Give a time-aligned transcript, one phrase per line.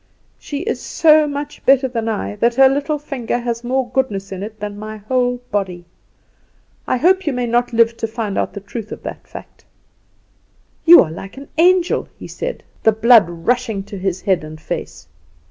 [0.39, 4.41] "She is so much better than I, that her little finger has more goodness in
[4.41, 5.85] it than my whole body.
[6.87, 9.63] I hope you may not live to find out the truth of that fact."
[10.85, 15.07] "You are like an angel," he said, the blood rushing to his head and face.